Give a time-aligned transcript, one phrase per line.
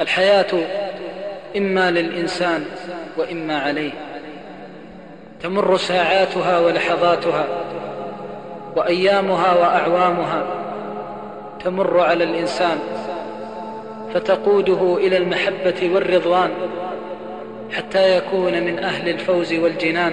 [0.00, 0.46] الحياة
[1.56, 2.64] إما للإنسان
[3.16, 3.90] وإما عليه.
[5.42, 7.46] تمر ساعاتها ولحظاتها
[8.76, 10.46] وأيامها وأعوامها
[11.64, 12.78] تمر على الإنسان
[14.14, 16.50] فتقوده إلى المحبة والرضوان
[17.72, 20.12] حتى يكون من أهل الفوز والجنان.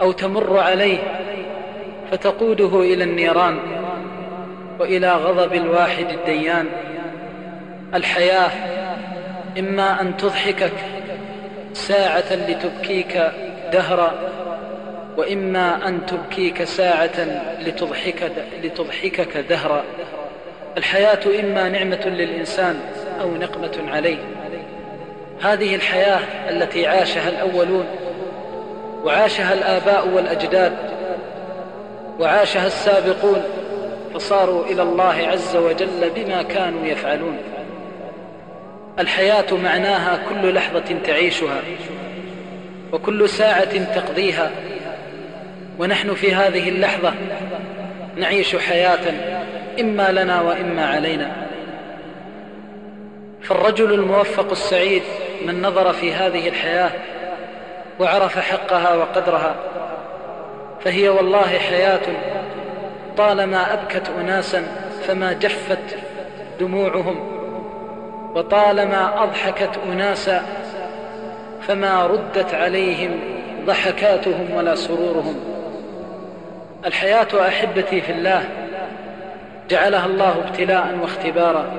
[0.00, 0.98] أو تمر عليه
[2.10, 3.58] فتقوده إلى النيران
[4.80, 6.66] وإلى غضب الواحد الديان.
[7.94, 8.50] الحياة
[9.58, 10.72] إما أن تضحكك
[11.72, 13.22] ساعة لتبكيك
[13.72, 14.14] دهرا
[15.16, 18.32] وإما أن تبكيك ساعة لتضحك
[18.62, 19.84] لتضحكك دهرا.
[20.76, 22.80] الحياة إما نعمة للإنسان
[23.20, 24.18] أو نقمة عليه.
[25.42, 27.86] هذه الحياة التي عاشها الأولون
[29.04, 30.72] وعاشها الآباء والأجداد
[32.20, 33.42] وعاشها السابقون
[34.14, 37.38] فصاروا إلى الله عز وجل بما كانوا يفعلون.
[38.98, 41.62] الحياة معناها كل لحظة تعيشها
[42.92, 44.50] وكل ساعة تقضيها.
[45.78, 47.14] ونحن في هذه اللحظة
[48.16, 49.14] نعيش حياة
[49.80, 51.30] إما لنا وإما علينا.
[53.42, 55.02] فالرجل الموفق السعيد
[55.46, 56.90] من نظر في هذه الحياة
[58.00, 59.54] وعرف حقها وقدرها
[60.84, 62.00] فهي والله حياة
[63.16, 64.62] طالما أبكت أناسا
[65.06, 65.96] فما جفت
[66.60, 67.37] دموعهم.
[68.34, 70.42] وطالما أضحكت أناسا
[71.68, 73.20] فما ردت عليهم
[73.66, 75.36] ضحكاتهم ولا سرورهم.
[76.86, 78.48] الحياة أحبتي في الله
[79.70, 81.72] جعلها الله ابتلاء واختبارا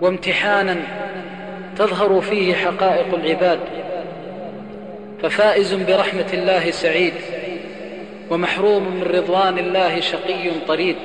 [0.00, 0.76] وامتحانا
[1.78, 3.58] تظهر فيه حقائق العباد.
[5.22, 7.14] ففائز برحمة الله سعيد
[8.30, 10.96] ومحروم من رضوان الله شقي طريد.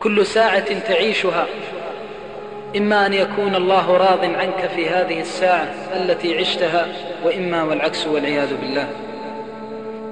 [0.00, 1.46] كل ساعة تعيشها
[2.76, 6.86] إما أن يكون الله راض عنك في هذه الساعة التي عشتها
[7.24, 8.88] وإما والعكس والعياذ بالله.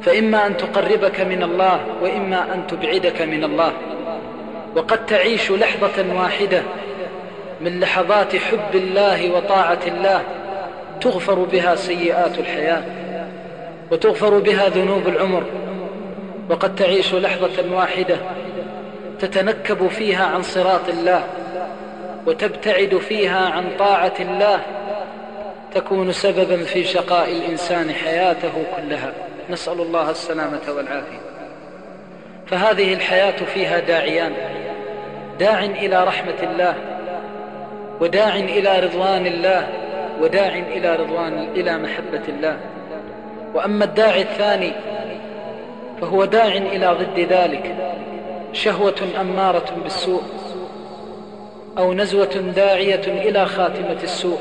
[0.03, 3.72] فإما أن تقربك من الله وإما أن تبعدك من الله.
[4.77, 6.62] وقد تعيش لحظة واحدة
[7.60, 10.22] من لحظات حب الله وطاعة الله
[11.00, 12.82] تغفر بها سيئات الحياة
[13.91, 15.43] وتغفر بها ذنوب العمر.
[16.50, 18.16] وقد تعيش لحظة واحدة
[19.19, 21.22] تتنكب فيها عن صراط الله.
[22.27, 24.61] وتبتعد فيها عن طاعة الله
[25.75, 29.12] تكون سببا في شقاء الإنسان حياته كلها.
[29.51, 31.21] نسأل الله السلامة والعافية.
[32.47, 34.33] فهذه الحياة فيها داعيان.
[35.39, 36.75] داع إلى رحمة الله
[38.01, 39.69] وداع إلى رضوان الله
[40.21, 42.56] وداع إلى رضوان إلى محبة الله.
[43.55, 44.73] وأما الداعي الثاني
[46.00, 47.75] فهو داع إلى ضد ذلك
[48.53, 50.23] شهوة أمارة بالسوء.
[51.78, 54.39] أو نزوة داعية إلى خاتمة السوء.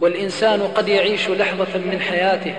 [0.00, 2.54] والإنسان قد يعيش لحظة من حياته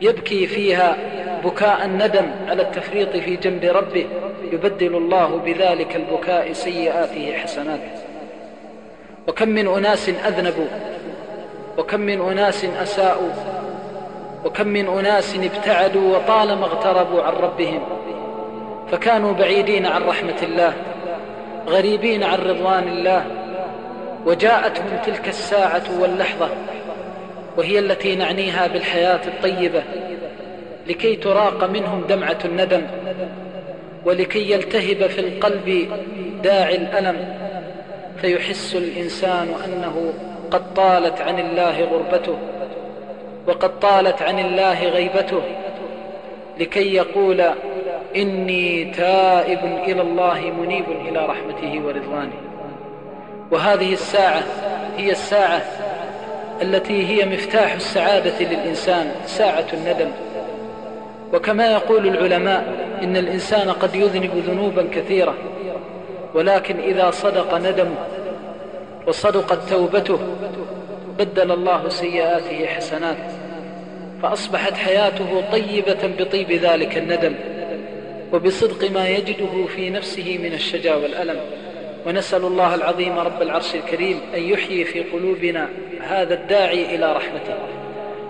[0.00, 0.96] يبكي فيها
[1.44, 4.06] بكاء الندم على التفريط في جنب ربه
[4.52, 7.80] يبدل الله بذلك البكاء سيئاته حسنات
[9.28, 10.66] وكم من أناس أذنبوا
[11.78, 13.30] وكم من أناس أساءوا
[14.44, 17.82] وكم من أناس ابتعدوا وطالما اغتربوا عن ربهم
[18.92, 20.72] فكانوا بعيدين عن رحمة الله.
[21.66, 23.24] غريبين عن رضوان الله
[24.26, 26.48] وجاءتهم تلك الساعة واللحظة
[27.56, 29.82] وهي التي نعنيها بالحياة الطيبة
[30.86, 32.82] لكي تراق منهم دمعة الندم
[34.04, 35.88] ولكي يلتهب في القلب
[36.42, 37.36] داعي الألم
[38.20, 40.12] فيحس الإنسان أنه
[40.50, 42.38] قد طالت عن الله غربته
[43.46, 45.42] وقد طالت عن الله غيبته
[46.60, 47.44] لكي يقول
[48.16, 52.32] إني تائب إلى الله منيب إلى رحمته ورضوانه.
[53.50, 54.42] وهذه الساعة
[54.96, 55.62] هي الساعة
[56.62, 60.10] التي هي مفتاح السعادة للإنسان ساعة الندم.
[61.34, 62.64] وكما يقول العلماء
[63.02, 65.34] إن الإنسان قد يذنب ذنوبا كثيرة
[66.34, 67.96] ولكن إذا صدق ندمه
[69.06, 70.18] وصدقت توبته
[71.18, 73.16] بدل الله سيئاته حسنات
[74.22, 77.34] فأصبحت حياته طيبة بطيب ذلك الندم.
[78.36, 81.40] وبصدق ما يجده في نفسه من الشجا والألم.
[82.06, 85.68] ونسأل الله العظيم رب العرش الكريم أن يحيي في قلوبنا
[86.00, 87.54] هذا الداعي إلى رحمته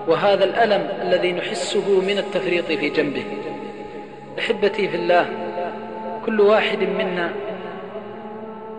[0.08, 3.24] وهذا الألم الذي نحسه من التفريط في جنبه.
[4.38, 5.26] أحبتي في الله
[6.26, 7.32] كل واحد منا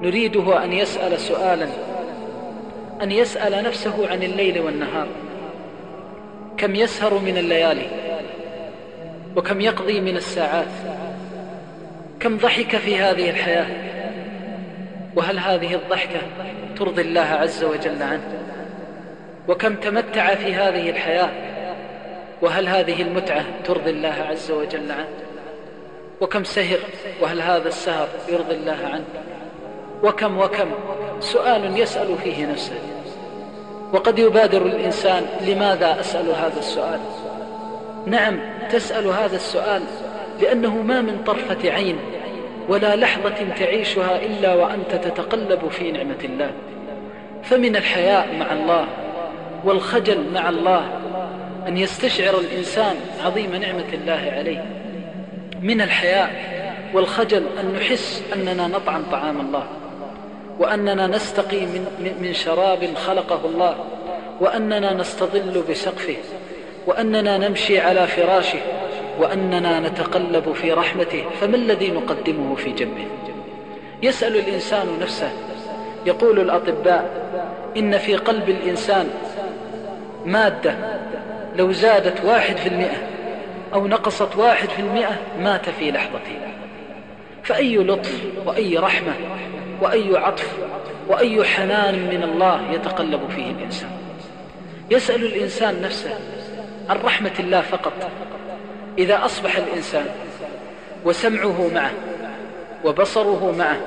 [0.02, 1.68] نريده أن يسأل سؤالا
[3.02, 5.08] أن يسأل نفسه عن الليل والنهار.
[6.58, 7.88] كم يسهر من الليالي
[9.36, 10.97] وكم يقضي من الساعات.
[12.20, 13.68] كم ضحك في هذه الحياة؟
[15.16, 16.20] وهل هذه الضحكة
[16.78, 18.24] ترضي الله عز وجل عنه؟
[19.48, 21.30] وكم تمتع في هذه الحياة؟
[22.42, 25.08] وهل هذه المتعة ترضي الله عز وجل عنه؟
[26.22, 26.78] وكم سهر؟
[27.22, 29.06] وهل هذا السهر يرضي الله عنه؟
[30.04, 30.72] وكم وكم؟
[31.20, 32.80] سؤال يسأل فيه نفسه.
[33.94, 37.00] وقد يبادر الإنسان لماذا أسأل هذا السؤال؟
[38.06, 38.40] نعم
[38.72, 39.82] تسأل هذا السؤال
[40.42, 41.98] لأنه ما من طرفة عين
[42.70, 46.52] ولا لحظة تعيشها إلا وأنت تتقلب في نعمة الله.
[47.44, 48.88] فمن الحياء مع الله
[49.64, 51.00] والخجل مع الله
[51.68, 52.96] أن يستشعر الإنسان
[53.26, 54.66] عظيم نعمة الله عليه.
[55.62, 56.58] من الحياء
[56.94, 59.64] والخجل أن نحس أننا نطعم طعام الله
[60.60, 63.76] وأننا نستقي من, من شراب خلقه الله
[64.40, 66.16] وأننا نستظل بسقفه
[66.88, 68.60] وأننا نمشي على فراشه
[69.18, 73.08] وأننا نتقلب في رحمته فما الذي نقدمه في جنبه
[74.04, 75.32] يسأل الإنسان نفسه.
[76.06, 77.10] يقول الأطباء
[77.78, 79.10] إن في قلب الإنسان
[80.26, 80.76] مادة
[81.56, 83.08] لو زادت واحد في المئة
[83.74, 86.40] أو نقصت واحد في المئة مات في لحظته.
[87.44, 89.14] فأي لطف وأي رحمة
[89.82, 90.58] وأي عطف
[91.08, 93.90] وأي حنان من الله يتقلب فيه الإنسان؟
[94.92, 96.20] يسأل الإنسان نفسه
[96.90, 97.94] عن رحمة الله فقط.
[98.98, 100.06] إذا أصبح الإنسان
[101.06, 101.92] وسمعه معه
[102.86, 103.78] وبصره معه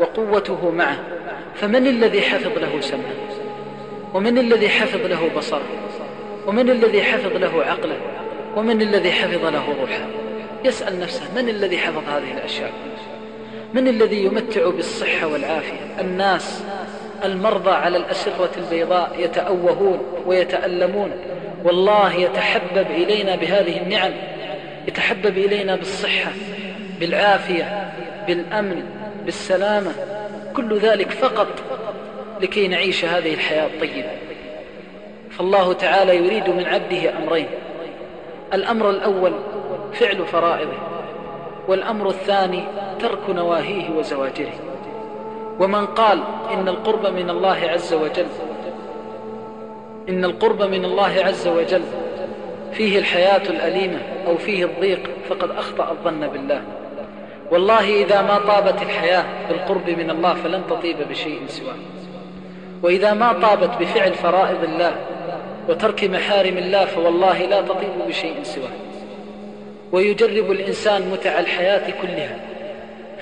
[0.00, 0.98] وقوته معه
[1.54, 3.14] فمن الذي حفظ له سمعه؟
[4.14, 5.68] ومن الذي حفظ له بصره؟
[6.46, 7.96] ومن الذي حفظ له عقله؟
[8.56, 10.06] ومن الذي حفظ له روحه؟
[10.64, 12.72] يسأل نفسه من الذي حفظ هذه الأشياء؟
[13.74, 16.62] من الذي يمتع بالصحة والعافية؟ الناس
[17.24, 21.10] المرضى على الأسرة البيضاء يتأوهون ويتألمون
[21.64, 24.12] والله يتحبب إلينا بهذه النعم
[24.88, 26.30] يتحبب إلينا بالصحة
[27.00, 27.92] بالعافية
[28.26, 28.84] بالأمن
[29.24, 29.92] بالسلامة
[30.56, 31.48] كل ذلك فقط
[32.40, 34.10] لكي نعيش هذه الحياة الطيبة.
[35.30, 37.46] فالله تعالى يريد من عبده أمرين
[38.52, 39.32] الأمر الأول
[39.92, 40.78] فعل فرائضه
[41.68, 42.64] والأمر الثاني
[43.00, 44.52] ترك نواهيه وزواجره.
[45.60, 46.22] ومن قال
[46.52, 48.26] إن القرب من الله عز وجل
[50.08, 51.82] إن القرب من الله عز وجل
[52.74, 56.62] فيه الحياة الأليمة أو فيه الضيق فقد أخطأ الظن بالله.
[57.50, 61.76] والله إذا ما طابت الحياة بالقرب من الله فلن تطيب بشيء سواه.
[62.82, 64.96] وإذا ما طابت بفعل فرائض الله
[65.68, 68.72] وترك محارم الله فوالله لا تطيب بشيء سواه.
[69.92, 72.36] ويجرب الإنسان متع الحياة كلها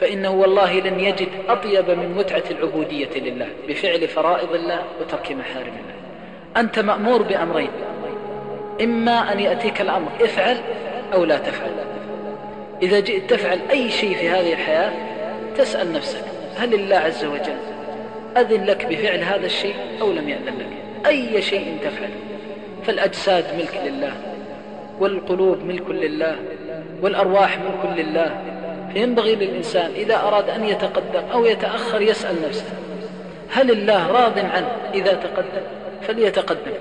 [0.01, 5.97] فإنه والله لن يجد أطيب من متعة العبودية لله بفعل فرائض الله وترك محارم الله.
[6.57, 7.71] أنت مأمور بأمرين
[8.81, 10.57] إما أن يأتيك الأمر افعل
[11.15, 11.71] أو لا تفعل.
[12.83, 14.93] إذا جئت تفعل أي شيء في هذه الحياة
[15.57, 16.25] تسأل نفسك
[16.57, 17.57] هل الله عز وجل
[18.37, 22.11] أذن لك بفعل هذا الشيء أو لم يأذن لك؟ أي شيء تفعل
[22.87, 24.13] فالأجساد ملك لله
[25.01, 26.37] والقلوب ملك لله
[27.03, 28.43] والأرواح ملك لله.
[28.93, 32.65] فينبغي للإنسان إذا أراد أن يتقدم أو يتأخر يسأل نفسه
[33.51, 35.63] هل الله راض عنه؟ إذا تقدم
[36.03, 36.73] فليتقدم.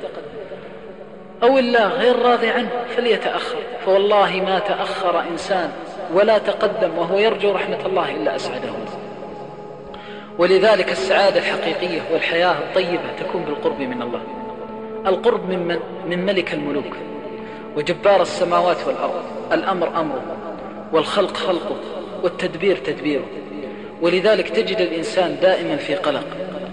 [1.44, 3.58] أو الله غير راضي عنه فليتأخر.
[3.86, 5.72] فوالله ما تأخر إنسان
[6.14, 8.70] ولا تقدم وهو يرجو رحمة الله إلا أسعده.
[10.38, 14.21] ولذلك السعادة الحقيقية والحياة الطيبة تكون بالقرب من الله.
[15.07, 16.95] القرب من من, من ملك الملوك.
[17.76, 19.24] وجبار السماوات والأرض.
[19.52, 20.38] الأمر أمره.
[20.94, 21.76] والخلق خلقه.
[22.24, 23.26] والتدبير تدبيره.
[24.02, 26.26] ولذلك تجد الإنسان دائما في قلق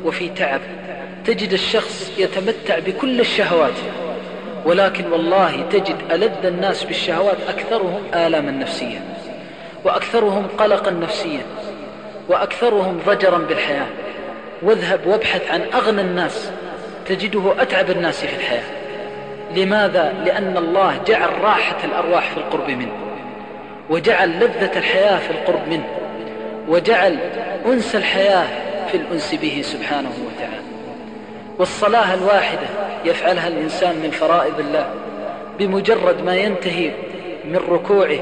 [0.05, 0.61] وفي تعب.
[1.25, 3.79] تجد الشخص يتمتع بكل الشهوات.
[4.69, 9.01] ولكن والله تجد ألذ الناس بالشهوات أكثرهم آلاما نفسيا
[9.85, 11.41] وأكثرهم قلقا نفسيا
[12.29, 13.87] وأكثرهم ضجرا بالحياة
[14.63, 16.51] واذهب وابحث عن أغنى الناس
[17.07, 18.63] تجده أتعب الناس في الحياة
[19.57, 22.93] لماذا؟ لأن الله جعل راحة الأرواح في القرب منه
[23.91, 25.89] وجعل لذة الحياة في القرب منه
[26.69, 27.19] وجعل
[27.67, 28.47] أنس الحياة
[28.91, 30.28] في الأنس به سبحانه وتعالى
[31.59, 32.67] والصلاة الواحدة
[33.05, 34.91] يفعلها الإنسان من فرائض الله
[35.59, 36.91] بمجرد ما ينتهي
[37.45, 38.21] من ركوعه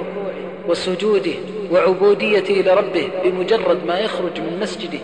[0.69, 1.33] وسجوده
[1.73, 4.99] وعبوديته لربه بمجرد ما يخرج من مسجده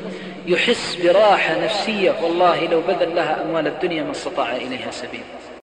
[0.47, 5.21] يحس براحة نفسية والله لو بذل لها أموال الدنيا ما استطاع إليها سبيل.